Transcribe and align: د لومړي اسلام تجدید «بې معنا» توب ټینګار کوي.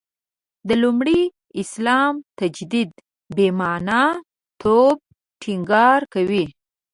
د 0.67 0.69
لومړي 0.83 1.19
اسلام 1.61 2.13
تجدید 2.39 2.89
«بې 3.35 3.47
معنا» 3.59 4.03
توب 4.61 4.97
ټینګار 5.41 5.99
کوي. 6.13 6.45